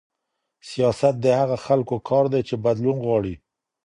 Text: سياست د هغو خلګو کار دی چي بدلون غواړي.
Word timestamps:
سياست 0.69 1.15
د 1.21 1.25
هغو 1.39 1.57
خلګو 1.65 1.97
کار 2.09 2.25
دی 2.33 2.41
چي 2.47 2.55
بدلون 2.65 2.97
غواړي. 3.05 3.35